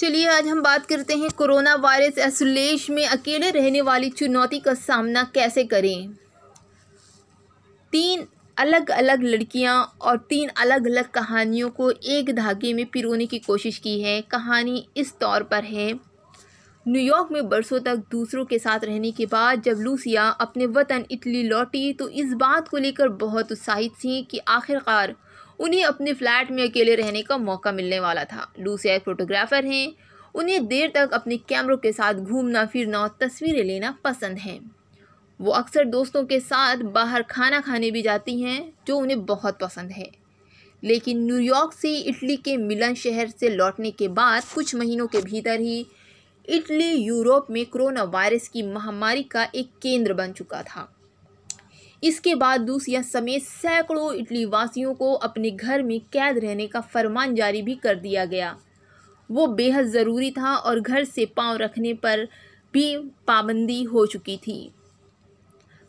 चलिए, 0.00 0.26
आज 0.26 0.46
हम 0.48 0.62
बात 0.62 0.86
करते 0.86 1.14
हैं 1.14 1.28
कोरोना 1.30 1.74
वायरस 1.74 2.18
एसोलेश 2.18 2.88
में 2.90 3.06
अकेले 3.06 3.50
रहने 3.50 3.80
वाली 3.80 4.08
चुनौती 4.10 4.58
का 4.58 4.74
सामना 4.74 5.22
कैसे 5.34 5.64
करें? 5.64 6.08
तीन 7.92 8.24
अलग 8.56 8.90
अलग 8.90 9.22
लड़कियाँ 9.22 9.96
और 10.00 10.16
तीन 10.18 10.48
अलग 10.48 10.86
अलग 10.86 11.10
कहानियों 11.10 11.70
को 11.70 11.90
एक 11.90 12.34
धागे 12.34 12.72
में 12.72 12.86
पिरोने 12.86 13.26
की 13.26 13.38
कोशिश 13.38 13.78
की 13.78 14.00
है। 14.02 14.20
कहानी 14.22 14.86
इस 14.96 15.12
तौर 15.20 15.42
पर 15.42 15.64
है 15.64 15.92
न्यूयॉर्क 16.86 17.28
में 17.32 17.48
बरसों 17.48 17.80
तक 17.80 17.96
दूसरों 18.10 18.44
के 18.44 18.58
साथ 18.58 18.84
रहने 18.84 19.10
के 19.10 19.26
बाद 19.26 19.62
जब 19.62 19.80
लूसिया 19.80 20.28
अपने 20.40 20.66
वतन 20.66 21.04
इटली 21.10 21.42
लौटी 21.42 21.92
तो 21.92 22.08
इस 22.08 22.32
बात 22.34 22.68
को 22.68 22.76
लेकर 22.76 23.08
बहुत 23.08 23.52
उत्साहित 23.52 23.92
थी 24.04 24.22
कि 24.22 24.38
आखिरकार 24.48 25.14
उन्हें 25.60 25.84
अपने 25.84 26.12
फ्लैट 26.12 26.50
में 26.50 26.70
अकेले 26.70 26.94
रहने 26.94 27.22
का 27.22 27.36
मौका 27.36 27.72
मिलने 27.72 28.00
वाला 28.00 28.24
था। 28.24 28.52
लूसिया 28.60 28.94
एक 28.94 29.02
फोटोग्राफ़र 29.02 29.64
हैं। 29.64 29.92
उन्हें 30.34 30.66
देर 30.66 30.92
तक 30.94 31.10
अपने 31.12 31.36
कैमरों 31.36 31.76
के 31.76 31.92
साथ 31.92 32.14
घूमना, 32.14 32.66
फिरना 32.66 33.00
और 33.00 33.16
तस्वीरें 33.20 33.64
लेना 33.64 33.98
पसंद 34.04 34.38
है। 34.38 34.60
वो 35.40 35.50
अक्सर 35.50 35.84
दोस्तों 35.84 36.24
के 36.24 36.40
साथ 36.40 36.76
बाहर 36.76 37.22
खाना 37.22 37.60
खाने 37.60 37.90
भी 37.90 38.02
जाती 38.02 38.40
हैं, 38.40 38.72
जो 38.86 38.96
उन्हें 38.96 39.26
बहुत 39.26 39.58
पसंद 39.58 39.90
है। 39.90 40.10
लेकिन 40.84 41.24
न्यूयॉर्क 41.24 41.72
से 41.72 41.98
इटली 41.98 42.36
के 42.36 42.56
मिलन 42.56 42.94
शहर 42.94 43.28
से 43.28 43.48
लौटने 43.48 43.90
के 43.90 44.08
बाद 44.08 44.42
कुछ 44.54 44.74
महीनों 44.74 45.06
के 45.06 45.20
भीतर 45.20 45.60
ही 45.60 45.86
इटली 46.48 46.94
यूरोप 46.94 47.46
में 47.50 47.66
कोरोना 47.66 48.02
वायरस 48.02 48.48
की 48.48 48.62
महामारी 48.62 49.22
का 49.22 49.48
एक 49.54 49.70
केंद्र 49.82 50.14
बन 50.14 50.32
चुका 50.32 50.62
था। 50.62 50.99
इसके 52.02 52.34
बाद 52.34 52.60
दूसिया 52.60 53.02
समेत 53.02 53.42
सैकड़ों 53.42 54.12
इटली 54.14 54.44
वासियों 54.46 54.94
को 54.94 55.12
अपने 55.14 55.50
घर 55.50 55.82
में 55.82 55.98
कैद 56.12 56.38
रहने 56.38 56.66
का 56.66 56.80
फरमान 56.80 57.34
जारी 57.34 57.62
भी 57.62 57.74
कर 57.74 57.94
दिया 57.94 58.24
गया। 58.24 58.56
वो 59.30 59.46
बेहद 59.46 59.86
ज़रूरी 59.86 60.30
था 60.30 60.54
और 60.54 60.80
घर 60.80 61.04
से 61.04 61.26
पाँव 61.26 61.56
रखने 61.56 61.92
पर 61.94 62.26
भी 62.74 62.96
पाबंदी 63.26 63.82
हो 63.82 64.06
चुकी 64.06 64.36
थी। 64.36 64.70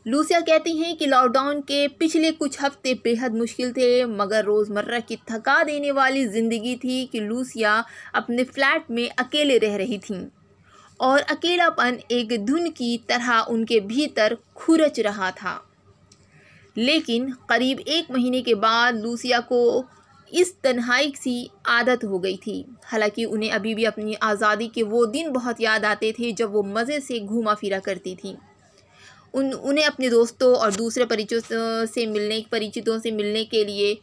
लूसिया 0.05 0.39
कहती 0.39 0.75
हैं 0.77 0.95
कि 0.97 1.05
लॉकडाउन 1.05 1.59
के 1.61 1.87
पिछले 1.89 2.31
कुछ 2.31 2.61
हफ़्ते 2.61 2.93
बेहद 2.93 3.35
मुश्किल 3.35 3.71
थे, 3.71 4.05
मगर 4.05 4.43
रोज़मर्रा 4.45 4.99
की 4.99 5.15
थका 5.31 5.63
देने 5.63 5.91
वाली 5.91 6.25
ज़िंदगी 6.27 6.75
थी 6.75 7.05
कि 7.05 7.19
लूसिया 7.19 7.83
अपने 8.15 8.43
फ्लैट 8.43 8.91
में 8.91 9.09
अकेले 9.09 9.57
रह 9.57 9.75
रही 9.75 9.97
थीं। 9.99 10.25
और 10.99 11.19
अकेलापन 11.21 11.99
एक 12.11 12.37
धुन 12.45 12.69
की 12.69 12.97
तरह 13.09 13.39
उनके 13.49 13.79
भीतर 13.79 14.37
खुरच 14.55 14.99
रहा 14.99 15.31
था। 15.33 15.59
लेकिन 16.75 17.31
करीब 17.49 17.79
एक 17.79 18.11
महीने 18.11 18.41
के 18.41 18.55
बाद 18.57 18.95
लूसिया 18.95 19.39
को 19.51 19.61
इस 20.31 20.53
तन्हाई 20.63 21.11
सी 21.17 21.49
आदत 21.69 22.03
हो 22.03 22.19
गई 22.19 22.35
थी। 22.37 22.65
हालाँकि 22.85 23.25
उन्हें 23.25 23.51
अभी 23.51 23.73
भी 23.75 23.85
अपनी 23.85 24.13
आज़ादी 24.13 24.67
के 24.67 24.83
वो 24.83 25.05
दिन 25.07 25.31
बहुत 25.31 25.61
याद 25.61 25.85
आते 25.85 26.11
थे 26.19 26.31
जब 26.31 26.51
वो 26.51 26.63
मज़े 26.65 26.99
से 26.99 27.19
घूमा 27.19 27.53
फिरा 27.53 27.79
करती 27.79 28.15
थी। 28.15 28.35
उन, 29.33 29.51
उन्हें 29.53 29.85
अपने 29.85 30.09
दोस्तों 30.09 30.53
और 30.55 30.75
दूसरे 30.75 31.05
परिचितों 31.05 31.85
से 31.85 32.05
मिलने, 32.05 32.43
परिचितों 32.51 32.99
से 32.99 33.11
मिलने 33.11 33.43
के 33.45 33.63
लिए 33.65 33.97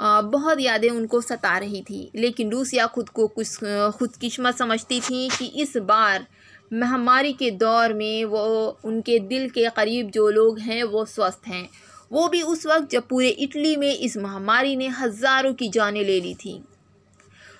बहुत 0.00 0.60
यादें 0.60 0.88
उनको 0.90 1.20
सता 1.20 1.56
रही 1.58 1.82
थी। 1.82 2.10
लेकिन 2.16 2.50
लूसिया 2.50 2.86
खुद 2.86 3.08
को 3.08 3.26
कुछ 3.28 3.56
खुदकिस्मत 3.98 4.56
समझती 4.56 5.00
थी 5.00 5.28
कि 5.28 5.46
इस 5.62 5.76
बार 5.84 6.26
महामारी 6.72 7.32
के 7.32 7.50
दौर 7.50 7.92
में 7.92 8.24
वो 8.24 8.44
उनके 8.84 9.18
दिल 9.18 9.48
के 9.50 9.68
करीब 9.70 10.10
जो 10.10 10.28
लोग 10.30 10.58
हैं 10.58 10.82
वो 10.84 11.04
स्वस्थ 11.04 11.48
हैं। 11.48 11.68
वो 12.12 12.28
भी 12.28 12.42
उस 12.42 12.66
वक्त 12.66 12.90
जब 12.90 13.06
पूरे 13.08 13.28
इटली 13.28 13.76
में 13.76 13.92
इस 13.92 14.16
महामारी 14.16 14.76
ने 14.76 14.88
हज़ारों 14.90 15.52
की 15.54 15.68
जानें 15.68 16.02
ले 16.04 16.20
ली 16.20 16.34
थी। 16.34 16.60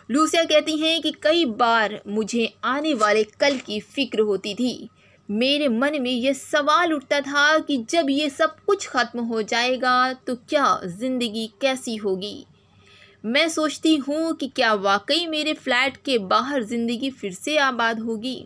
लूसिया 0.09 0.44
कहती 0.44 0.76
हैं 0.78 1.00
कि 1.03 1.12
कई 1.22 1.44
बार 1.59 2.00
मुझे 2.09 2.53
आने 2.65 2.94
वाले 2.94 3.25
कल 3.41 3.59
की 3.59 3.81
फ़िक्र 3.81 4.21
होती 4.22 4.54
थी। 4.54 4.88
मेरे 5.28 5.69
मन 5.69 6.00
में 6.03 6.10
यह 6.10 6.32
सवाल 6.32 6.93
उठता 6.93 7.21
था 7.22 7.59
कि 7.59 7.76
जब 7.91 8.10
ये 8.10 8.28
सब 8.31 8.56
कुछ 8.66 8.87
ख़त्म 8.88 9.21
हो 9.22 9.43
जाएगा 9.44 10.12
तो 10.26 10.34
क्या 10.49 10.81
ज़िंदगी 10.87 11.47
कैसी 11.60 11.97
होगी? 11.97 12.44
मैं 13.25 13.49
सोचती 13.49 13.94
हूँ 13.99 14.34
कि 14.34 14.49
क्या 14.49 14.72
वाकई 14.76 15.26
मेरे 15.26 15.53
फ्लैट 15.55 15.97
के 15.97 16.19
बाहर 16.21 16.62
ज़िंदगी 16.65 17.10
फिर 17.10 17.32
से 17.32 17.56
आबाद 17.60 18.00
होगी। 18.00 18.44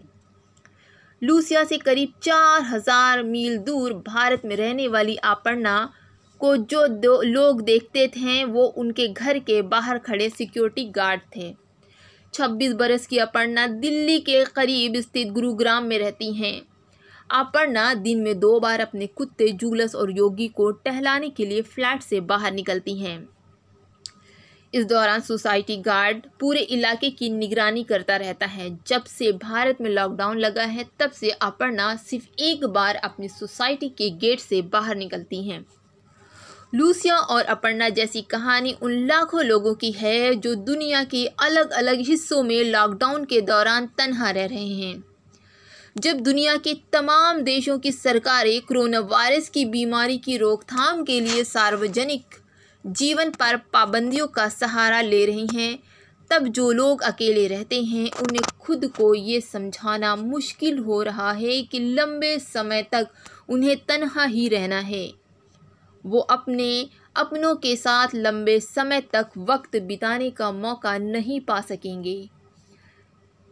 लूसिया 1.23 1.63
से 1.65 1.77
करीब 1.79 2.13
चार 2.23 2.63
हज़ार 2.65 3.23
मील 3.23 3.57
दूर 3.59 3.93
भारत 4.07 4.43
में 4.45 4.57
रहने 4.57 4.89
वाली 4.89 5.17
अपर्णा 5.17 5.79
को 6.39 6.57
जो 6.57 6.87
दो 6.87 7.23
लोग 7.23 7.61
देखते 7.61 8.09
थे, 8.09 8.45
वो 8.45 8.65
उनके 8.65 9.09
घर 9.09 9.39
के 9.39 9.63
बाहर 9.63 9.99
खड़े 9.99 10.31
सिक्योरिटी 10.31 10.85
गार्ड 10.85 11.21
थे। 11.37 11.55
26 12.35 12.73
बरस 12.73 13.07
की 13.07 13.19
अपर्णा 13.19 13.67
दिल्ली 13.67 14.19
के 14.19 14.45
करीब 14.45 14.97
स्थित 14.97 15.29
गुरुग्राम 15.29 15.85
में 15.85 15.99
रहती 15.99 16.33
हैं। 16.33 16.63
अपर्णा 17.31 17.95
दिन 17.95 18.21
में 18.21 18.39
दो 18.41 18.61
बार 18.61 18.81
अपने 18.81 19.07
कुत्ते, 19.07 19.53
जूलस 19.53 19.95
और 19.95 20.19
योगी 20.19 20.49
को 20.49 20.71
टहलाने 20.71 21.29
के 21.29 21.47
लिए 21.47 21.63
फ्लैट 21.63 22.03
से 22.03 22.21
बाहर 22.21 22.53
निकलती 22.53 22.99
हैं। 22.99 23.29
इस 24.75 24.85
दौरान 24.85 25.21
सोसाइटी 25.21 25.77
गार्ड 25.77 26.23
पूरे 26.41 26.61
इलाके 26.61 27.11
की 27.11 27.31
निगरानी 27.31 27.83
करता 27.85 28.17
रहता 28.17 28.47
है। 28.47 28.79
जब 28.87 29.05
से 29.05 29.33
भारत 29.33 29.79
में 29.81 29.91
लॉकडाउन 29.91 30.39
लगा 30.39 30.65
है, 30.65 30.85
तब 30.99 31.11
से 31.11 31.31
अपर्णा 31.31 31.97
सिर्फ़ 31.97 32.29
एक 32.39 32.65
बार 32.65 32.95
अपनी 32.95 33.29
सोसाइटी 33.29 33.89
के 33.89 34.11
गेट 34.11 34.41
से 34.41 34.63
बाहर 34.63 34.97
निकलती 34.97 35.49
हैं। 35.49 35.67
लूसिया 36.75 37.17
और 37.17 37.45
अपर्णा 37.45 37.89
जैसी 37.89 38.23
कहानी 38.23 38.77
उन 38.83 39.07
लाखों 39.07 39.45
लोगों 39.45 39.75
की 39.75 39.93
है 39.93 40.35
जो 40.35 40.55
दुनिया 40.55 41.05
के 41.05 41.27
अलग 41.27 41.71
अलग 41.71 42.01
हिस्सों 42.01 42.43
में 42.43 42.65
लॉकडाउन 42.65 43.25
के 43.25 43.41
दौरान 43.41 43.87
तनहा 43.87 44.31
रह 44.31 44.47
रहे 44.47 44.69
हैं। 44.69 45.05
जब 45.99 46.21
दुनिया 46.21 46.57
के 46.57 46.75
तमाम 46.93 47.41
देशों 47.41 47.79
की 47.79 47.93
सरकारें 47.93 48.61
कोरोना 48.61 49.01
वायरस 49.01 49.49
की 49.49 49.65
बीमारी 49.65 50.19
की 50.19 50.37
रोकथाम 50.37 51.03
के 51.05 51.21
लिए 51.21 51.45
सार्वजनिक 51.45 52.25
जीवन 52.87 53.31
पर 53.31 53.57
पाबंदियों 53.57 54.27
का 54.27 54.49
सहारा 54.49 55.01
ले 55.01 55.27
रही 55.27 55.47
हैं, 55.55 55.79
तब 56.31 56.49
जो 56.49 56.73
लोग 56.73 57.03
अकेले 57.03 57.47
रहते 57.47 57.83
हैं, 57.83 58.11
उन्हें 58.11 58.43
खुद 58.61 58.87
को 58.87 59.15
ये 59.15 59.41
समझाना 59.41 60.17
मुश्किल 60.17 60.79
हो 60.79 61.03
रहा 61.03 61.33
है 61.33 61.63
कि 61.63 61.79
लंबे 61.79 62.39
समय 62.39 62.83
तक 62.83 63.09
उन्हें 63.49 63.77
तनहा 63.77 64.25
ही 64.25 64.49
रहना 64.49 64.79
है। 64.79 65.26
वो 66.07 66.19
अपने 66.21 66.89
अपनों 67.17 67.55
के 67.57 67.75
साथ 67.77 68.15
लंबे 68.15 68.59
समय 68.61 69.01
तक 69.13 69.31
वक्त 69.41 69.77
बिताने 69.83 70.31
का 70.31 70.51
मौका 70.55 70.97
नहीं 70.99 71.41
पा 71.41 71.61
सकेंगे। 71.63 72.19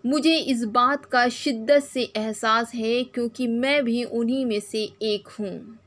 मुझे 0.04 0.36
इस 0.36 0.64
बात 0.72 1.04
का 1.04 1.28
शिद्दत 1.30 1.82
से 1.82 2.02
एहसास 2.16 2.74
है 2.74 3.02
क्योंकि 3.04 3.46
मैं 3.48 3.82
भी 3.84 4.02
उन्हीं 4.04 4.44
में 4.46 4.60
से 4.62 4.82
एक 5.02 5.28
हूँ। 5.38 5.78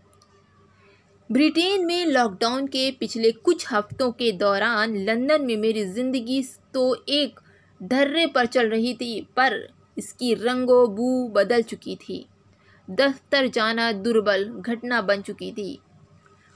ब्रिटेन 1.29 1.85
में 1.85 2.05
लॉकडाउन 2.05 2.67
के 2.67 2.89
पिछले 2.91 3.31
कुछ 3.31 3.65
हफ्तों 3.71 4.11
के 4.11 4.31
दौरान 4.33 4.95
लंदन 4.99 5.45
में 5.45 5.55
मेरी 5.57 5.83
ज़िंदगी 5.85 6.41
तो 6.73 6.93
एक 7.09 7.39
धर्रे 7.81 8.25
पर 8.27 8.45
चल 8.45 8.69
रही 8.69 8.93
थी, 8.93 9.19
पर 9.37 9.67
इसकी 9.97 10.33
रंगो 10.35 10.85
बू 10.87 11.27
बदल 11.27 11.61
चुकी 11.63 11.95
थी। 11.97 12.25
दफ्तर 12.87 13.47
जाना 13.47 13.91
दुर्बल 13.93 14.45
घटना 14.59 15.01
बन 15.01 15.21
चुकी 15.21 15.51
थी। 15.51 15.79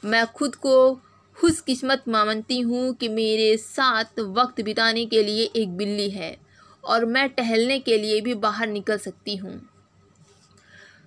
मैं 0.03 0.25
खुद 0.27 0.55
को 0.55 0.93
खुशकिस्मत 1.37 2.03
मानती 2.07 2.59
हूँ 2.59 2.93
कि 2.93 3.07
मेरे 3.09 3.55
साथ 3.57 4.19
वक्त 4.19 4.61
बिताने 4.61 5.05
के 5.05 5.23
लिए 5.23 5.43
एक 5.55 5.75
बिल्ली 5.77 6.09
है 6.09 6.35
और 6.83 7.05
मैं 7.05 7.27
टहलने 7.29 7.79
के 7.79 7.97
लिए 7.97 8.21
भी 8.21 8.33
बाहर 8.35 8.67
निकल 8.67 8.97
सकती 8.97 9.35
हूँ। 9.35 9.59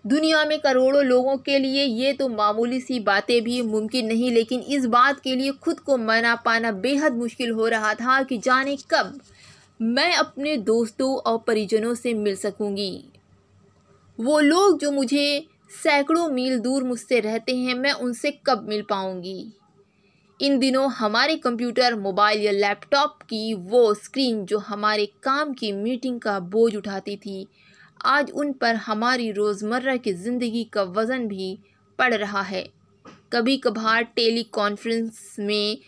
दुनिया 0.06 0.44
में 0.44 0.58
करोड़ों 0.60 1.02
लोगों 1.04 1.36
के 1.36 1.58
लिए 1.58 1.84
ये 1.84 2.12
तो 2.12 2.28
मामूली 2.28 2.80
सी 2.80 2.98
बातें 3.00 3.42
भी 3.44 3.60
मुमकिन 3.62 4.06
नहीं, 4.06 4.30
लेकिन 4.32 4.60
इस 4.60 4.86
बात 4.86 5.20
के 5.20 5.34
लिए 5.36 5.52
खुद 5.54 5.80
को 5.80 5.96
मना 5.96 6.34
पाना 6.34 6.72
बेहद 6.72 7.14
मुश्किल 7.14 7.50
हो 7.50 7.66
रहा 7.68 7.94
था 7.94 8.22
कि 8.22 8.38
जाने 8.38 8.76
कब 8.90 9.18
मैं 9.82 10.12
अपने 10.14 10.56
दोस्तों 10.56 11.14
और 11.16 11.38
परिजनों 11.46 11.94
से 11.94 12.14
मिल 12.14 12.36
सकूँगी। 12.36 13.04
वो 14.18 14.38
लोग 14.40 14.78
जो 14.80 14.90
मुझे 14.90 15.46
सैकड़ों 15.82 16.28
मील 16.28 16.58
दूर 16.58 16.84
मुझसे 16.84 17.20
रहते 17.20 17.56
हैं, 17.56 17.74
मैं 17.74 17.92
उनसे 17.92 18.30
कब 18.46 18.66
मिल 18.68 18.82
पाऊँगी? 18.82 19.52
इन 20.40 20.58
दिनों 20.58 20.90
हमारे 20.90 21.36
कंप्यूटर, 21.36 21.94
मोबाइल 21.94 22.40
या 22.40 22.52
लैपटॉप 22.52 23.18
की 23.22 23.54
वो 23.54 23.94
स्क्रीन 23.94 24.44
जो 24.44 24.58
हमारे 24.58 25.06
काम 25.22 25.52
की 25.52 25.72
मीटिंग 25.72 26.20
का 26.20 26.38
बोझ 26.40 26.74
उठाती 26.76 27.16
थी, 27.16 27.46
आज 28.04 28.30
उन 28.30 28.52
पर 28.52 28.74
हमारी 28.76 29.30
रोज़मर्रा 29.32 29.96
की 29.96 30.12
ज़िंदगी 30.12 30.64
का 30.64 30.82
वज़न 30.82 31.26
भी 31.28 31.58
पड़ 31.98 32.14
रहा 32.14 32.42
है। 32.42 32.68
कभी 33.32 33.56
कभार 33.56 34.02
टेली 34.16 34.42
कॉन्फ्रेंस 34.42 35.36
में 35.40 35.78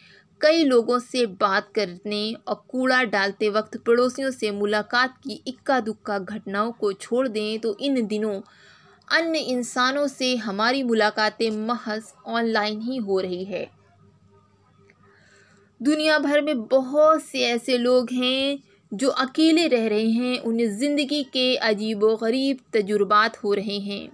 कई 0.41 0.65
लोगों 0.65 0.99
से 0.99 1.27
बात 1.41 1.71
करने 1.75 2.33
और 2.49 2.65
कूड़ा 2.69 3.03
डालते 3.05 3.49
वक्त 3.49 3.77
पड़ोसियों 3.77 4.31
से 4.31 4.51
मुलाकात 4.51 5.17
की 5.25 5.43
इक्का 5.47 5.81
दुक्का 5.81 6.19
घटनाओं 6.19 6.73
को 6.73 6.93
छोड़ 6.93 7.27
दें 7.29 7.59
तो 7.59 7.77
इन 7.81 8.07
दिनों 8.07 8.41
अन्य 9.09 9.39
इंसानों 9.39 10.07
से 10.07 10.35
हमारी 10.37 10.83
मुलाकातें 10.83 11.51
महज 11.51 12.13
ऑनलाइन 12.27 12.81
ही 12.81 12.97
हो 12.97 13.21
रही 13.21 13.45
है। 13.45 13.67
दुनिया 15.81 16.19
भर 16.19 16.41
में 16.41 16.63
बहुत 16.63 17.23
से 17.23 17.43
ऐसे 17.45 17.79
लोग 17.79 18.11
हैं 18.13 18.59
जो 18.93 19.09
अकेले 19.09 19.67
रह 19.69 19.87
रहे 19.89 20.11
हैं, 20.11 20.39
उन्हें 20.39 20.79
ज़िंदगी 20.79 21.23
के 21.23 21.55
अजीब 21.57 22.05
व 22.05 22.17
गरीब 22.17 22.59
तजुर्बात 22.73 23.37
हो 23.45 23.55
रहे 23.55 23.79
हैं। 23.79 24.09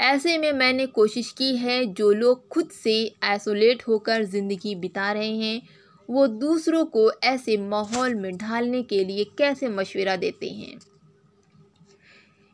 ऐसे 0.00 0.36
में 0.38 0.52
मैंने 0.52 0.86
कोशिश 0.86 1.30
की 1.32 1.56
है 1.56 1.84
जो 1.86 2.10
लोग 2.12 2.48
खुद 2.48 2.70
से 2.72 3.14
आइसोलेट 3.22 3.82
होकर 3.88 4.24
ज़िंदगी 4.24 4.74
बिता 4.74 5.12
रहे 5.12 5.36
हैं, 5.36 5.62
वो 6.08 6.26
दूसरों 6.26 6.84
को 6.86 7.10
ऐसे 7.24 7.56
माहौल 7.56 8.14
में 8.14 8.36
ढालने 8.36 8.82
के 8.82 9.04
लिए 9.04 9.24
कैसे 9.38 9.68
मशवरा 9.68 10.16
देते 10.16 10.48
हैं। 10.48 10.78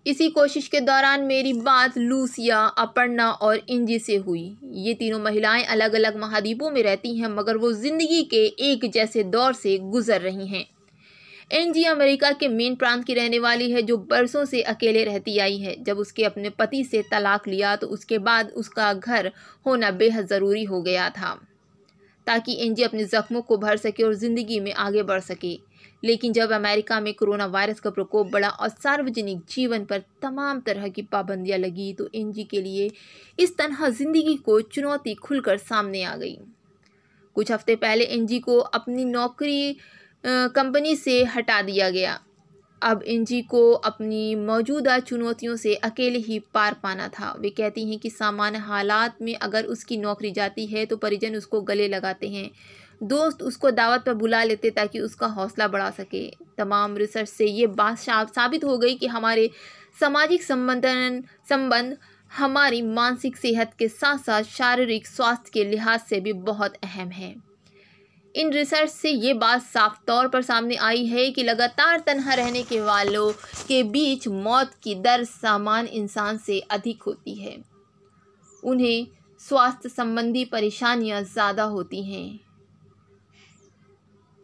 इसी 0.07 0.29
कोशिश 0.31 0.67
के 0.69 0.81
दौरान 0.81 1.21
मेरी 1.21 1.53
बात 1.53 1.97
लूसिया, 1.99 2.59
अपर्णा 2.59 3.31
और 3.31 3.61
इंजी 3.69 3.99
से 3.99 4.17
हुई। 4.17 4.57
ये 4.75 4.95
तीनों 4.95 5.19
महिलाएँ 5.19 5.65
अलग 5.65 5.93
अलग 5.93 6.17
महाद्वीपों 6.17 6.71
में 6.71 6.83
रहती 6.83 7.17
हैं, 7.17 7.29
मगर 7.29 7.57
वो 7.57 7.73
ज़िंदगी 7.73 8.23
के 8.25 8.45
एक 8.65 8.91
जैसे 8.91 9.23
दौर 9.25 9.53
से 9.53 9.77
गुजर 9.81 10.21
रही 10.21 10.47
हैं। 10.47 10.65
एनजी 11.53 11.85
अमेरिका 11.85 12.31
के 12.33 12.49
मेन 12.49 12.75
प्रांत 12.75 13.05
की 13.05 13.15
रहने 13.15 13.39
वाली 13.39 13.71
है, 13.71 13.83
जो 13.83 13.97
बरसों 14.11 14.45
से 14.45 14.63
अकेले 14.65 15.05
रहती 15.05 15.39
आई 15.39 15.59
है। 15.59 15.77
जब 15.85 15.99
उसके 15.99 16.25
अपने 16.25 16.51
पति 16.51 16.83
से 16.85 17.03
तलाक 17.11 17.49
लिया 17.49 17.75
तो 17.77 17.87
उसके 17.89 18.19
बाद 18.21 18.51
उसका 18.57 18.93
घर 18.95 19.31
होना 19.67 19.91
बेहद 19.93 20.27
ज़रूरी 20.27 20.65
हो 20.65 20.83
गया 20.83 21.09
था। 21.11 21.39
ताकि 22.27 22.57
एनजी 22.67 22.83
अपने 22.83 23.05
ज़ख्मों 23.05 23.43
को 23.43 23.57
भर 23.57 23.77
सके 23.77 24.03
और 24.03 24.15
ज़िंदगी 24.15 24.59
में 24.61 24.73
आगे 24.75 25.03
बढ़ 25.03 25.21
सके। 25.23 25.59
लेकिन 26.03 26.33
जब 26.33 26.53
अमेरिका 26.53 26.99
में 27.01 27.13
कोरोना 27.15 27.47
वायरस 27.47 27.81
का 27.81 27.91
प्रकोप 27.91 28.31
बढ़ा 28.31 28.49
और 28.49 28.69
सार्वजनिक 28.69 29.41
जीवन 29.51 29.85
पर 29.85 30.03
तमाम 30.23 30.61
तरह 30.61 30.89
की 30.89 31.03
पाबंदियाँ 31.03 31.59
लगी 31.59 31.93
तो 31.93 32.09
एनजी 32.15 32.45
के 32.45 32.61
लिए 32.63 32.91
इस 33.39 33.57
तरह 33.57 33.89
ज़िंदगी 33.91 34.35
को 34.37 34.61
चुनौती 34.63 35.15
खुलकर 35.17 35.59
सामने 35.59 36.03
आ 36.05 36.15
गई। 36.17 36.37
कुछ 37.37 37.53
हफ़्ते 37.53 37.77
पहले 37.77 38.05
एनजी 38.07 38.39
को 38.41 38.59
अपनी 38.59 39.05
नौकरी 39.05 39.77
कंपनी 40.25 40.97
से 40.97 41.23
हटा 41.27 41.61
दिया 41.63 41.91
गया। 41.91 42.19
अब 42.83 43.03
एनजी 43.07 43.41
को 43.45 43.71
अपनी 43.73 44.35
मौजूदा 44.37 44.99
चुनौतियों 45.01 45.57
से 45.57 45.75
अकेले 45.85 46.19
ही 46.19 46.39
पार 46.55 46.77
पाना 46.83 47.09
था। 47.09 47.35
वे 47.41 47.51
कहती 47.51 47.89
हैं 47.91 47.99
कि 47.99 48.11
सामान्य 48.11 48.59
हालात 48.61 49.23
में 49.23 49.35
अगर 49.37 49.65
उसकी 49.67 49.97
नौकरी 49.97 50.31
जाती 50.31 50.67
है 50.67 50.85
तो 50.87 50.97
परिजन 50.97 51.37
उसको 51.37 51.61
गले 51.63 51.89
लगाते 51.89 52.29
हैं। 52.29 52.51
दोस्त 53.05 53.43
उसको 53.43 53.71
दावत 53.71 54.03
पर 54.07 54.15
बुला 54.15 54.43
लेते 54.45 54.71
ताकि 54.71 55.01
उसका 55.01 55.27
हौसला 55.29 55.69
बढ़ा 55.69 55.91
सके। 55.91 56.27
तमाम 56.59 56.97
रिसर्च 56.97 57.29
से 57.29 57.47
ये 57.47 57.67
बात 57.69 57.99
साबित 57.99 58.65
हो 58.65 58.77
गई 58.79 58.95
कि 58.95 59.07
हमारे 59.07 59.49
सामाजिक 60.01 60.43
संबंधन, 60.43 61.23
संबंध, 61.49 61.97
हमारी 62.31 62.83
मानसिक 62.83 63.37
सेहत 63.37 63.73
के 63.79 63.89
साथ 63.89 64.19
साथ 64.19 64.43
शारीरिक 64.51 65.07
स्वास्थ्य 65.07 65.51
के 65.55 65.65
लिहाज 65.65 66.01
से 66.01 66.21
भी 66.21 66.33
बहुत 66.33 66.75
अहम 66.83 67.09
है। 67.11 67.35
इन 68.35 68.53
रिसर्च 68.53 68.91
से 68.91 69.11
ये 69.11 69.33
बात 69.35 69.63
साफ़ 69.63 69.99
तौर 70.07 70.29
पर 70.29 70.43
सामने 70.43 70.77
आई 70.77 71.05
है 71.07 71.31
कि 71.31 71.43
लगातार 71.43 72.01
तनहा 72.01 72.35
रहने 72.35 72.63
के 72.63 72.81
वालों 72.81 73.31
के 73.69 73.83
बीच 73.83 74.29
मौत 74.29 74.71
की 74.83 74.95
दर 74.95 75.25
सामान्य 75.25 75.91
इंसान 75.91 76.39
से 76.39 76.61
अधिक 76.71 77.03
होती 77.03 77.35
है। 77.35 77.57
उन्हें 78.63 79.07
स्वास्थ्य 79.41 79.89
संबंधी 79.89 80.45
परेशानियाँ 80.45 81.23
ज़्यादा 81.23 81.65
होती 81.65 82.03
हैं। 82.03 82.41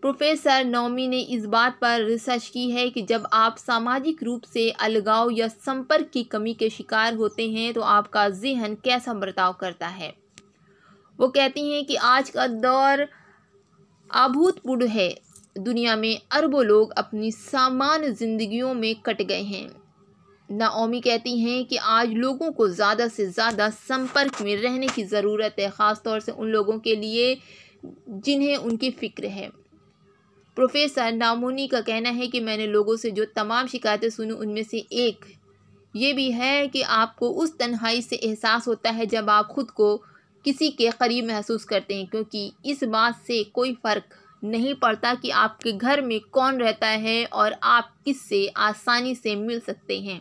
प्रोफेसर 0.03 0.65
नौमी 0.65 1.07
ने 1.09 1.21
इस 1.21 1.45
बात 1.47 1.79
पर 1.81 2.05
रिसर्च 2.05 2.49
की 2.49 2.71
है 2.71 2.89
कि 2.91 3.03
जब 3.03 3.27
आप 3.33 3.57
सामाजिक 3.57 4.23
रूप 4.23 4.43
से 4.45 4.71
अलगाव 4.71 5.31
या 5.31 5.49
संपर्क 5.49 6.11
की 6.13 6.23
कमी 6.25 6.55
के 6.55 6.69
शिकार 6.71 7.15
होते 7.15 7.49
हैं 7.51 7.73
तो 7.75 7.81
आपका 7.81 8.29
जहन 8.29 8.75
कैसा 8.75 9.15
बर्ताव 9.15 9.53
करता 9.53 9.87
है? 9.87 10.13
वो 11.19 11.29
कहती 11.29 11.71
हैं 11.71 11.85
कि 11.85 11.95
आज 11.97 12.31
का 12.31 12.47
दौर 12.47 13.07
अभूतपूर्व 14.11 14.87
है। 14.87 15.15
दुनिया 15.59 15.97
में 15.97 16.21
अरबों 16.33 16.65
लोग 16.65 16.93
अपनी 16.93 17.31
सामान्य 17.33 18.11
जिंदगियों 18.11 18.73
में 18.75 18.95
कट 19.07 19.23
गए 19.23 19.43
हैं। 19.43 19.69
नाओमी 20.49 21.01
कहती 21.01 21.39
हैं 21.39 21.65
कि 21.65 21.77
आज 21.77 22.13
लोगों 22.15 22.51
को 22.53 22.69
ज़्यादा 22.69 23.09
से 23.09 23.27
ज़्यादा 23.27 23.69
संपर्क 23.71 24.41
में 24.43 24.55
रहने 24.57 24.87
की 24.89 25.05
ज़रूरत 25.05 25.57
है 25.61 25.69
ख़ास 25.71 26.01
तौर 26.05 26.21
से 26.21 26.33
उन 26.33 26.49
लोगों 26.49 26.79
के 26.79 26.95
लिए 26.97 27.37
जिन्हें 27.85 28.57
उनकी 28.57 28.91
फ़िक्र 28.91 29.27
है। 29.27 29.49
प्रोफेसर 30.57 31.13
नामोनी 31.13 31.67
का 31.69 31.81
कहना 31.81 32.11
है 32.11 32.27
कि 32.27 32.41
मैंने 32.41 32.67
लोगों 32.67 32.97
से 32.97 33.11
जो 33.11 33.25
तमाम 33.37 33.67
शिकायतें 33.67 34.09
सुनी, 34.11 34.31
उनमें 34.31 34.63
से 34.63 34.79
एक 34.79 35.25
ये 35.95 36.13
भी 36.13 36.31
है 36.33 36.67
कि 36.69 36.83
आपको 36.83 37.29
उस 37.33 37.57
तन्हाई 37.59 38.03
से 38.03 38.17
एहसास 38.17 38.69
होता 38.69 38.91
है 38.91 39.07
जब 39.07 39.31
आप 39.31 39.47
खुद 39.47 39.71
को 39.71 39.95
किसी 40.45 40.69
के 40.71 40.91
करीब 40.91 41.27
महसूस 41.27 41.65
करते 41.65 41.95
हैं, 41.95 42.07
क्योंकि 42.07 42.53
इस 42.67 42.85
बात 42.85 43.21
से 43.27 43.43
कोई 43.45 43.73
फ़र्क 43.75 44.15
नहीं 44.45 44.75
पड़ता 44.75 45.15
कि 45.15 45.31
आपके 45.31 45.73
घर 45.73 46.01
में 46.01 46.19
कौन 46.33 46.59
रहता 46.59 46.87
है 46.87 47.25
और 47.25 47.57
आप 47.63 47.93
किससे 48.05 48.47
आसानी 48.57 49.15
से 49.15 49.35
मिल 49.37 49.61
सकते 49.61 50.01
हैं। 50.01 50.21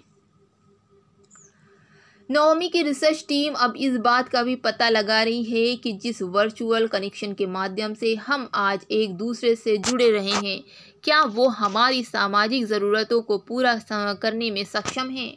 नवमी 2.29 2.67
की 2.69 2.81
रिसर्च 2.81 3.23
टीम 3.27 3.53
अब 3.53 3.73
इस 3.77 3.95
बात 3.97 4.29
का 4.29 4.41
भी 4.43 4.55
पता 4.55 4.89
लगा 4.89 5.21
रही 5.23 5.43
है 5.43 5.75
कि 5.75 5.91
जिस 5.93 6.21
वर्चुअल 6.21 6.87
कनेक्शन 6.87 7.33
के 7.33 7.45
माध्यम 7.45 7.93
से 7.93 8.13
हम 8.17 8.49
आज 8.53 8.85
एक 8.91 9.15
दूसरे 9.15 9.55
से 9.55 9.77
जुड़े 9.77 10.09
रहे 10.11 10.31
हैं, 10.31 10.59
क्या 11.03 11.21
वो 11.23 11.47
हमारी 11.49 12.03
सामाजिक 12.03 12.65
ज़रूरतों 12.65 13.21
को 13.21 13.37
पूरा 13.37 13.79
करने 13.91 14.49
में 14.51 14.63
सक्षम 14.65 15.09
हैं? 15.09 15.35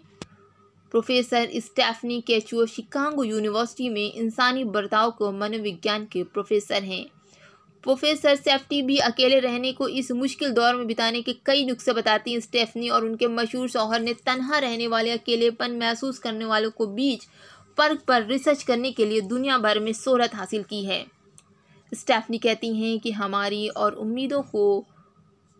Professor 0.90 1.48
Stephanie 1.56 2.20
Cacioppo 2.20 2.64
Chicago 2.66 3.24
university 3.24 3.88
में 3.88 4.12
इंसानी 4.12 4.64
बर्ताव 4.64 5.10
को 5.10 5.30
मनोविज्ञान 5.32 6.04
के 6.04 6.22
प्रोफेसर 6.24 6.82
हैं। 6.82 7.04
प्रोफेसर 7.84 8.36
सेफ्टी 8.36 8.82
भी 8.82 8.96
अकेले 8.98 9.38
रहने 9.40 9.72
को 9.72 9.88
इस 9.88 10.10
मुश्किल 10.12 10.50
दौर 10.50 10.74
में 10.74 10.86
बिताने 10.86 11.22
के 11.22 11.32
कई 11.46 11.64
नुस्खे 11.64 11.92
बताती 11.92 12.32
हैं 12.32 12.40
स्टेफनी 12.40 12.88
और 12.88 13.04
उनके 13.04 13.26
मशहूर 13.26 13.68
शौहर 13.68 14.00
ने 14.00 14.14
तनहा 14.14 14.58
रहने 14.58 14.86
वाले, 14.86 15.10
अकेलेपन 15.10 15.70
महसूस 15.70 16.18
करने 16.18 16.44
वालों 16.44 16.70
को 16.70 16.86
बीच 16.86 17.26
फ़र्क 17.78 18.02
पर 18.08 18.26
रिसर्च 18.26 18.62
करने 18.62 18.90
के 18.92 19.04
लिए 19.06 19.20
दुनिया 19.20 19.58
भर 19.58 19.78
में 19.78 19.92
शोहरत 19.92 20.34
हासिल 20.34 20.62
की 20.62 20.84
है। 20.84 21.04
स्टेफनी 21.94 22.38
कहती 22.38 22.74
हैं 22.76 22.98
कि 23.00 23.10
हमारी 23.10 23.68
और 23.68 23.92
उम्मीदों 23.92 24.42
को 24.42 24.84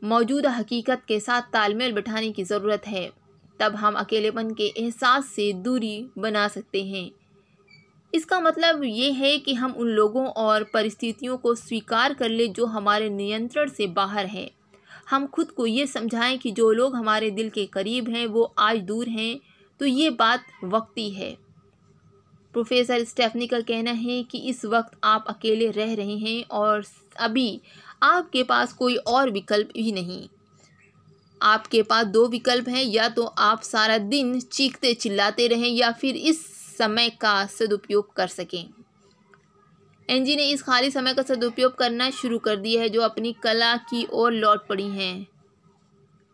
मौजूदा 0.02 0.50
हकीकत 0.50 1.02
के 1.08 1.20
साथ 1.20 1.42
तालमेल 1.42 1.92
बिठाने 1.92 2.30
की 2.32 2.44
ज़रूरत 2.44 2.86
है। 2.86 3.19
तब 3.60 3.74
हम 3.74 3.94
अकेलेपन 3.94 4.54
के 4.54 4.66
एहसास 4.76 5.26
से 5.26 5.52
दूरी 5.52 6.06
बना 6.18 6.48
सकते 6.48 6.84
हैं। 6.84 7.10
इसका 8.14 8.40
मतलब 8.40 8.84
ये 8.84 9.10
है 9.12 9.36
कि 9.38 9.54
हम 9.54 9.72
उन 9.72 9.88
लोगों 9.88 10.26
और 10.26 10.64
परिस्थितियों 10.64 11.36
को 11.36 11.54
स्वीकार 11.54 12.14
कर 12.14 12.28
ले 12.28 12.48
जो 12.48 12.66
हमारे 12.66 13.10
नियंत्रण 13.10 13.68
से 13.68 13.86
बाहर 13.86 14.26
है। 14.26 14.50
हम 15.10 15.26
खुद 15.26 15.50
को 15.50 15.66
ये 15.66 15.86
समझाएँ 15.86 16.38
कि 16.38 16.50
जो 16.50 16.70
लोग 16.72 16.96
हमारे 16.96 17.30
दिल 17.30 17.50
के 17.50 17.66
करीब 17.66 18.08
हैं, 18.08 18.26
वो 18.26 18.54
आज 18.58 18.78
दूर 18.78 19.08
हैं 19.08 19.40
तो 19.80 19.86
ये 19.86 20.10
बात 20.10 20.44
वक्ती 20.64 21.10
है। 21.10 21.36
प्रोफेसर 22.54 23.04
स्टेफनी 23.04 23.46
का 23.46 23.60
कहना 23.60 23.90
है 23.90 24.22
कि 24.22 24.38
इस 24.38 24.64
वक्त 24.64 24.98
आप 25.04 25.24
अकेले 25.28 25.70
रह 25.70 25.94
रहे 25.94 26.16
हैं 26.16 26.44
और 26.44 26.84
अभी 27.16 27.60
आपके 28.02 28.42
पास 28.42 28.72
कोई 28.72 28.96
और 28.96 29.30
विकल्प 29.30 29.68
ही 29.76 29.92
नहीं। 29.92 30.28
आपके 31.42 31.82
पास 31.82 32.06
दो 32.06 32.26
विकल्प 32.28 32.68
हैं, 32.68 32.82
या 32.84 33.08
तो 33.08 33.24
आप 33.24 33.62
सारा 33.62 33.98
दिन 33.98 34.40
चीखते 34.42 34.92
चिल्लाते 34.94 35.46
रहें, 35.46 35.68
या 35.68 35.90
फिर 35.92 36.16
इस 36.16 36.44
समय 36.78 37.08
का 37.20 37.44
सदुपयोग 37.48 38.14
कर 38.14 38.26
सकें। 38.28 38.64
एनजी 40.08 40.36
ने 40.36 40.48
इस 40.50 40.62
खाली 40.62 40.90
समय 40.90 41.14
का 41.14 41.22
सदुपयोग 41.24 41.76
करना 41.78 42.10
शुरू 42.12 42.38
कर 42.38 42.56
दिया 42.56 42.82
है, 42.82 42.88
जो 42.88 43.02
अपनी 43.02 43.32
कला 43.42 43.76
की 43.76 44.06
ओर 44.12 44.32
लौट 44.32 44.66
पड़ी 44.68 44.88
हैं। 44.88 45.26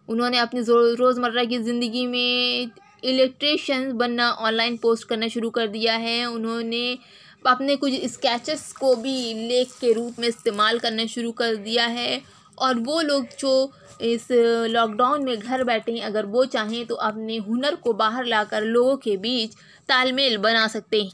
उन्होंने 0.09 0.39
अपनी 0.39 0.61
रोज़मर्रा 0.97 1.45
की 1.45 1.59
ज़िंदगी 1.59 2.07
में 2.07 2.71
इलेक्ट्रिशियन 3.03 3.93
बनना, 3.93 4.31
ऑनलाइन 4.31 4.77
पोस्ट 4.77 5.09
करना 5.09 5.29
शुरू 5.29 5.51
कर 5.51 5.67
दिया 5.69 5.95
है। 5.97 6.25
उन्होंने 6.27 6.99
अपने 7.47 7.75
कुछ 7.77 7.93
स्केचेस 8.05 8.73
को 8.73 8.95
भी 8.97 9.33
लेख 9.49 9.73
के 9.81 9.93
रूप 9.93 10.19
में 10.19 10.29
इस्तेमाल 10.29 10.79
करना 10.79 11.07
शुरू 11.07 11.33
कर 11.33 11.57
दिया 11.57 11.87
है, 11.87 12.23
और 12.59 12.79
वो 12.79 13.01
लोग 13.01 13.27
जो 13.39 13.73
इस 14.01 14.27
लॉकडाउन 14.71 15.25
में 15.25 15.39
घर 15.39 15.63
बैठे 15.65 15.93
हैं 15.93 16.03
अगर 16.03 16.27
वो 16.27 16.45
चाहें 16.47 16.85
तो 16.87 16.95
अपने 16.95 17.37
हुनर 17.39 17.75
को 17.75 17.93
बाहर 17.95 18.25
लाकर 18.25 18.65
लोगों 18.65 18.97
के 18.97 19.17
बीच 19.17 19.55
तालमेल 19.89 20.37
बना 20.39 20.67
सकते 20.67 21.03
हैं। 21.03 21.11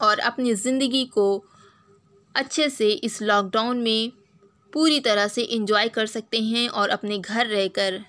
और 0.00 0.18
अपनी 0.20 0.54
ज़िंदगी 0.54 1.04
को 1.04 1.44
अच्छे 2.34 2.68
से 2.70 2.90
इस 2.90 3.20
लॉकडाउन 3.22 3.78
में 3.78 4.12
पूरी 4.72 5.00
तरह 5.00 5.28
से 5.28 5.42
इंजॉय 5.42 5.88
कर 5.88 6.06
सकते 6.06 6.40
हैं 6.40 6.68
और 6.68 6.88
अपने 6.88 7.18
घर 7.18 7.46
रहकर 7.46 8.00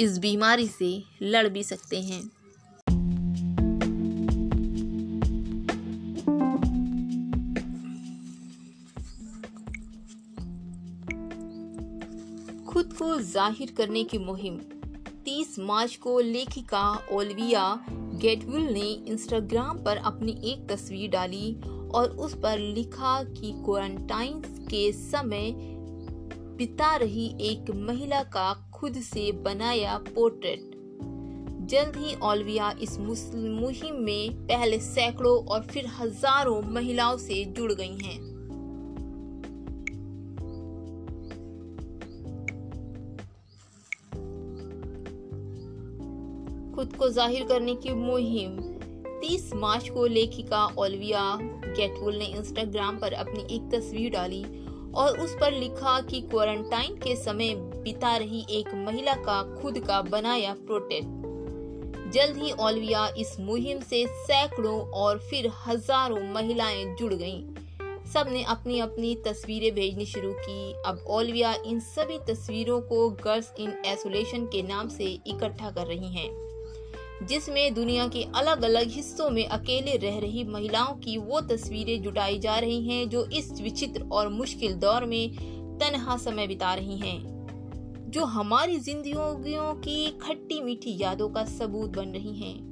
इस 0.00 0.18
बीमारी 0.18 0.66
से 0.68 0.90
लड़ 1.22 1.46
भी 1.48 1.62
सकते 1.62 2.00
हैं। 2.00 2.22
ज़ाहिर 13.16 13.72
करने 13.76 14.04
की 14.04 14.18
मुहिम। 14.18 14.58
30 15.24 15.58
मार्च 15.58 15.96
को 15.96 16.18
लेखिका 16.20 16.82
ओलविया 17.12 17.64
गेटविल 18.14 18.62
ने 18.62 18.90
इंस्टाग्राम 19.08 19.78
पर 19.78 19.96
अपनी 19.96 20.32
एक 20.44 20.68
तस्वीर 20.68 21.10
डाली 21.10 21.54
और 21.94 22.10
उस 22.10 22.34
पर 22.34 22.58
लिखा 22.58 23.22
कि 23.22 23.52
क्वारंटाइन 23.64 24.40
के 24.70 24.90
समय 24.92 25.52
बिता 26.58 26.94
रही 26.96 27.26
एक 27.40 27.70
महिला 27.70 28.22
का 28.22 28.52
खुद 28.74 29.00
से 29.02 29.30
बनाया 29.32 29.98
पोर्ट्रेट। 29.98 30.70
जल्द 31.70 31.96
ही 31.96 32.14
ओल्विया 32.22 32.70
इस 32.82 32.98
मुहिम 32.98 33.94
में 33.94 34.46
पहले 34.46 34.78
सैकड़ों 34.78 35.36
और 35.44 35.62
फिर 35.62 35.86
हज़ारों 35.86 36.60
महिलाओं 36.62 37.16
से 37.16 37.44
जुड़ 37.44 37.72
गई 37.72 37.96
हैं। 38.02 38.27
खुद 46.78 46.92
को 46.92 47.08
ज़ाहिर 47.08 47.44
करने 47.44 47.74
की 47.74 47.90
मुहिम। 47.90 48.50
30 49.20 49.52
मार्च 49.54 49.88
को 49.88 50.04
लेखिका 50.06 50.64
ओल्विया 50.78 51.22
गेटवुल 51.40 52.16
ने 52.16 52.24
इंस्टाग्राम 52.24 52.98
पर 52.98 53.12
अपनी 53.12 53.56
एक 53.56 53.62
तस्वीर 53.70 54.10
डाली 54.10 54.42
और 54.94 55.18
उस 55.20 55.34
पर 55.34 55.52
लिखा 55.52 56.00
कि 56.00 56.20
क्वारंटाइन 56.20 56.94
के 56.96 57.16
समय 57.16 57.54
बिता 57.54 58.16
रही 58.16 58.44
एक 58.50 58.74
महिला 58.76 59.14
का 59.14 59.42
खुद 59.54 59.78
का 59.78 60.00
बनाया 60.02 60.54
प्रोटेक्ट 60.60 62.12
जल्द 62.12 62.36
ही 62.36 62.52
ओल्विया 62.60 63.06
इस 63.18 63.36
मुहिम 63.40 63.80
से 63.80 64.06
सैकड़ों 64.06 64.80
और 65.00 65.18
फिर 65.20 65.50
हज़ारों 65.66 66.22
महिलाएँ 66.34 66.84
जुड़ 66.96 67.14
गईं। 67.14 67.42
सबने 68.12 68.44
अपनी 68.44 68.80
अपनी 68.80 69.14
तस्वीरें 69.26 69.74
भेजनी 69.74 70.06
शुरू 70.06 70.32
की। 70.32 70.72
अब 70.86 71.04
ओल्विया 71.10 71.54
इन 71.66 71.80
सभी 71.80 72.18
तस्वीरों 72.28 72.80
को 72.80 73.08
गर्ल्स 73.24 73.54
इन 73.60 73.82
आइसोलेशन 73.86 74.46
के 74.46 74.62
नाम 74.62 74.88
से 74.88 75.18
इकट्ठा 75.26 75.70
कर 75.70 75.86
रही 75.86 76.14
हैं। 76.14 76.47
जिसमें 77.22 77.74
दुनिया 77.74 78.08
के 78.08 78.22
अलग 78.34 78.62
अलग 78.62 78.88
हिस्सों 78.88 79.30
में 79.30 79.46
अकेले 79.46 79.96
रह 79.96 80.18
रही 80.18 80.44
महिलाओं 80.44 80.94
की 80.94 81.16
वो 81.18 81.40
तस्वीरें 81.40 82.02
जुटाई 82.02 82.38
जा 82.38 82.58
रही 82.58 82.88
हैं, 82.88 83.08
जो 83.08 83.24
इस 83.24 83.60
विचित्र 83.60 84.02
और 84.12 84.28
मुश्किल 84.28 84.74
दौर 84.74 85.04
में 85.04 85.36
तनहा 85.78 86.16
समय 86.16 86.46
बिता 86.46 86.74
रही 86.74 86.98
हैं, 86.98 88.08
जो 88.10 88.24
हमारी 88.24 88.78
जिंदगियों 88.78 89.74
की 89.74 90.18
खट्टी 90.22 90.60
मीठी 90.60 90.98
यादों 91.00 91.28
का 91.28 91.44
सबूत 91.44 91.90
बन 91.90 92.08
रही 92.08 92.34
हैं। 92.34 92.68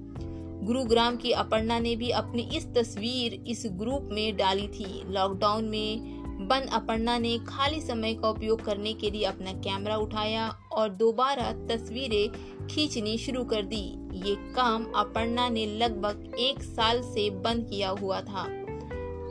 गुरुग्राम 0.66 1.16
की 1.16 1.30
अपर्णा 1.30 1.78
ने 1.78 1.96
भी 1.96 2.10
अपनी 2.10 2.42
इस 2.42 2.66
तस्वीर 2.66 3.44
इस 3.46 3.62
ग्रुप 3.66 4.08
में 4.12 4.36
डाली 4.36 4.68
थी। 4.68 5.02
लॉकडाउन 5.06 5.64
में 5.64 6.15
बंद 6.40 6.68
अपर्णा 6.72 7.18
ने 7.18 7.38
खाली 7.38 7.80
समय 7.80 8.14
का 8.14 8.28
उपयोग 8.28 8.64
करने 8.64 8.92
के 8.92 9.10
लिए 9.10 9.24
अपना 9.24 9.52
कैमरा 9.52 9.96
उठाया 9.96 10.48
और 10.72 10.88
दोबारा 10.88 11.52
तस्वीरें 11.66 12.66
खींचनी 12.66 13.18
शुरू 13.18 13.44
कर 13.44 13.62
दी। 13.62 13.84
ये 14.28 14.34
काम 14.54 14.84
अपर्णा 14.96 15.48
ने 15.48 15.66
लगभग 15.66 16.34
एक 16.38 16.62
साल 16.62 17.02
से 17.02 17.30
बंद 17.30 17.66
किया 17.70 17.88
हुआ 17.88 18.20
था। 18.20 18.42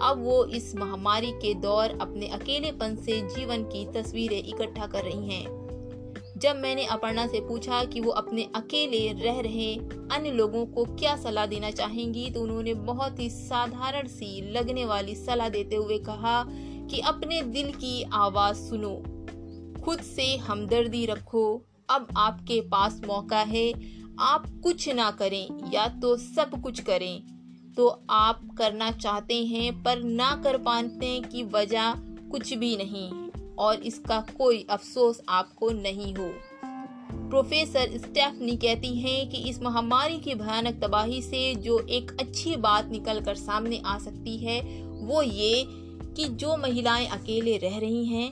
अब 0.01 0.23
वो 0.23 0.45
इस 0.45 0.75
महामारी 0.75 1.31
के 1.31 1.53
दौर 1.53 1.97
अपने 2.01 2.27
अकेलेपन 2.27 2.95
से 2.95 3.21
जीवन 3.35 3.63
की 3.63 3.85
तस्वीरें 3.93 4.43
इकट्ठा 4.43 4.87
कर 4.87 5.03
रही 5.03 5.33
हैं। 5.33 5.65
जब 6.37 6.55
मैंने 6.55 6.85
अपर्णा 6.85 7.27
से 7.27 7.39
पूछा 7.39 7.83
कि 7.83 8.01
वो 8.01 8.11
अपने 8.11 8.47
अकेले 8.55 9.11
रह 9.13 9.39
रहे 9.39 9.75
अन्य 10.11 10.31
लोगों 10.31 10.65
को 10.65 10.85
क्या 10.85 11.15
सलाह 11.15 11.45
देना 11.45 11.71
चाहेंगी 11.71 12.29
तो 12.29 12.41
उन्होंने 12.41 12.73
बहुत 12.73 13.19
ही 13.19 13.29
साधारण 13.29 14.07
सी 14.07 14.51
लगने 14.51 14.85
वाली 14.85 15.15
सलाह 15.15 15.49
देते 15.49 15.75
हुए 15.75 15.97
कहा 15.97 16.45
कि 16.87 16.99
अपने 16.99 17.41
दिल 17.41 17.71
की 17.71 18.03
आवाज़ 18.03 18.57
सुनो। 18.57 19.03
खुद 19.81 19.99
से 19.99 20.37
हमदर्दी 20.37 21.05
रखो। 21.05 21.61
अब 21.89 22.07
आपके 22.17 22.61
पास 22.61 23.01
मौका 23.07 23.39
है। 23.39 23.73
आप 24.19 24.59
कुछ 24.63 24.89
ना 24.89 25.11
करें 25.11 25.71
या 25.73 25.87
तो 25.87 26.17
सब 26.17 26.61
कुछ 26.63 26.79
करें। 26.79 27.23
तो 27.77 28.03
आप 28.09 28.49
करना 28.57 28.91
चाहते 28.91 29.45
हैं 29.45 29.83
पर 29.83 30.03
ना 30.03 30.41
कर 30.43 30.57
पाते 30.57 31.19
की 31.19 31.43
वजह 31.43 31.91
कुछ 32.29 32.53
भी 32.53 32.77
नहीं। 32.77 33.25
और 33.57 33.75
इसका 33.75 34.25
कोई 34.37 34.67
अफसोस 34.69 35.21
आपको 35.29 35.69
नहीं 35.69 36.15
हो। 36.15 36.33
प्रोफेसर 37.29 37.97
स्टेफनी 37.97 38.57
कहती 38.57 38.99
हैं 38.99 39.29
कि 39.29 39.37
इस 39.37 39.61
महामारी 39.61 40.17
की 40.17 40.35
भयानक 40.35 40.79
तबाही 40.83 41.21
से 41.21 41.55
जो 41.55 41.79
एक 41.79 42.17
अच्छी 42.19 42.55
बात 42.55 42.89
निकल 42.89 43.21
कर 43.21 43.35
सामने 43.35 43.81
आ 43.85 43.97
सकती 43.97 44.37
है, 44.37 44.83
वो 44.85 45.21
ये 45.21 45.63
कि 46.15 46.25
जो 46.25 46.57
महिलाएँ 46.57 47.07
अकेले 47.07 47.57
रह 47.57 47.77
रही 47.77 48.05
हैं, 48.05 48.31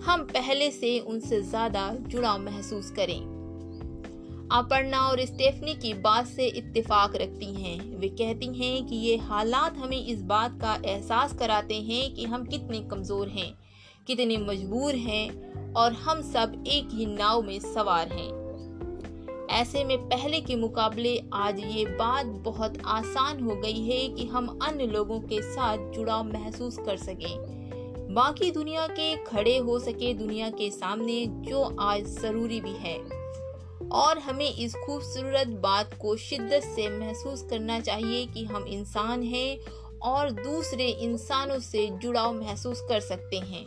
हम 0.00 0.22
पहले 0.24 0.70
से 0.70 0.98
उनसे 0.98 1.42
ज़्यादा 1.42 1.94
जुड़ाव 1.98 2.38
महसूस 2.38 2.90
करें। 2.90 3.36
अपर्णा 4.52 4.98
और 4.98 5.24
स्टेफनी 5.24 5.74
की 5.74 5.94
बात 5.94 6.26
से 6.26 6.46
इत्तेफाक 6.46 7.16
रखती 7.16 7.54
हैं। 7.54 7.96
वे 7.98 8.08
कहती 8.08 8.46
हैं 8.46 8.86
कि 8.86 8.96
ये 8.96 9.16
हालात 9.16 9.76
हमें 9.76 10.06
इस 10.06 10.22
बात 10.22 10.60
का 10.60 10.78
एहसास 10.84 11.32
कराते 11.32 11.74
हैं 11.74 12.14
कि 12.14 12.24
हम 12.24 12.44
कितने 12.44 12.80
कमज़ोर 12.80 13.28
हैं, 13.28 13.58
कितने 14.06 14.36
मजबूर 14.36 14.94
हैं 14.94 15.72
और 15.72 15.92
हम 15.92 16.22
सब 16.22 16.64
एक 16.66 16.88
ही 16.92 17.06
नाव 17.06 17.42
में 17.42 17.58
सवार 17.60 18.08
हैं। 18.08 18.35
ऐसे 19.56 19.84
में 19.84 19.98
पहले 19.98 20.40
के 20.40 20.56
मुकाबले 20.56 21.22
आज 21.32 21.60
ये 21.60 21.84
बात 21.84 22.26
बहुत 22.26 22.78
आसान 22.84 23.40
हो 23.40 23.56
गई 23.56 23.84
है 23.84 24.08
कि 24.08 24.26
हम 24.26 24.58
अन्य 24.62 24.86
लोगों 24.86 25.20
के 25.20 25.42
साथ 25.42 25.92
जुड़ाव 25.92 26.24
महसूस 26.24 26.78
कर 26.78 26.96
सकें। 26.96 28.14
बाकी 28.14 28.50
दुनिया 28.50 28.86
के 28.86 29.16
खड़े 29.16 29.58
हो 29.58 29.78
सके 29.78 30.14
दुनिया 30.14 30.50
के 30.50 30.70
सामने, 30.70 31.26
जो 31.26 31.76
आज 31.80 32.04
ज़रूरी 32.04 32.60
भी 32.60 32.72
है। 32.72 32.98
और 33.88 34.18
हमें 34.18 34.54
इस 34.54 34.74
खूबसूरत 34.74 35.48
बात 35.48 35.94
को 36.02 36.16
शिद्दत 36.16 36.62
से 36.64 36.98
महसूस 36.98 37.46
करना 37.50 37.80
चाहिए 37.80 38.26
कि 38.26 38.44
हम 38.44 38.64
इंसान 38.64 39.22
हैं 39.22 39.58
और 39.98 40.30
दूसरे 40.30 40.88
इंसानों 40.88 41.58
से 41.58 41.90
जुड़ाव 41.92 42.34
महसूस 42.34 42.80
कर 42.80 43.00
सकते 43.00 43.36
हैं। 43.36 43.66